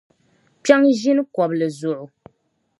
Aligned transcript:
Kpiɔŋ 0.61 0.81
ʒini 0.99 1.23
kɔbili 1.35 1.67
zuɣu. 1.79 2.05